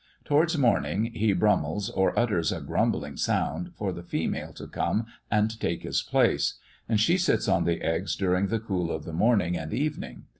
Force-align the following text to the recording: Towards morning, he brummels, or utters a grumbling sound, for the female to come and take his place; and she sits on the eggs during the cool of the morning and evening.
Towards 0.25 0.57
morning, 0.57 1.11
he 1.13 1.31
brummels, 1.31 1.91
or 1.91 2.17
utters 2.17 2.51
a 2.51 2.59
grumbling 2.59 3.17
sound, 3.17 3.73
for 3.77 3.91
the 3.93 4.01
female 4.01 4.51
to 4.53 4.65
come 4.65 5.05
and 5.29 5.59
take 5.59 5.83
his 5.83 6.01
place; 6.01 6.55
and 6.89 6.99
she 6.99 7.19
sits 7.19 7.47
on 7.47 7.65
the 7.65 7.83
eggs 7.83 8.15
during 8.15 8.47
the 8.47 8.59
cool 8.59 8.89
of 8.91 9.03
the 9.03 9.13
morning 9.13 9.55
and 9.55 9.71
evening. 9.75 10.23